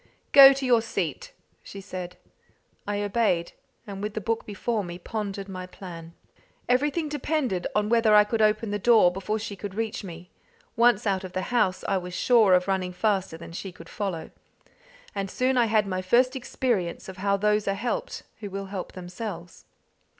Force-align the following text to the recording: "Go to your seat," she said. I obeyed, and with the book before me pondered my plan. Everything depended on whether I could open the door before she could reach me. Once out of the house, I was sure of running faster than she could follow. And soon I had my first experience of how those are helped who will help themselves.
"Go 0.31 0.51
to 0.51 0.65
your 0.65 0.81
seat," 0.81 1.31
she 1.61 1.79
said. 1.79 2.17
I 2.87 3.03
obeyed, 3.03 3.51
and 3.85 4.01
with 4.01 4.15
the 4.15 4.19
book 4.19 4.47
before 4.47 4.83
me 4.83 4.97
pondered 4.97 5.47
my 5.47 5.67
plan. 5.67 6.15
Everything 6.67 7.07
depended 7.07 7.67
on 7.75 7.87
whether 7.87 8.15
I 8.15 8.23
could 8.23 8.41
open 8.41 8.71
the 8.71 8.79
door 8.79 9.11
before 9.11 9.37
she 9.37 9.55
could 9.55 9.75
reach 9.75 10.03
me. 10.03 10.31
Once 10.75 11.05
out 11.05 11.23
of 11.23 11.33
the 11.33 11.43
house, 11.53 11.83
I 11.87 11.97
was 11.99 12.15
sure 12.15 12.55
of 12.55 12.67
running 12.67 12.93
faster 12.93 13.37
than 13.37 13.51
she 13.51 13.71
could 13.71 13.89
follow. 13.89 14.31
And 15.13 15.29
soon 15.29 15.55
I 15.55 15.65
had 15.67 15.85
my 15.85 16.01
first 16.01 16.35
experience 16.35 17.07
of 17.07 17.17
how 17.17 17.37
those 17.37 17.67
are 17.67 17.75
helped 17.75 18.23
who 18.39 18.49
will 18.49 18.65
help 18.73 18.93
themselves. 18.93 19.65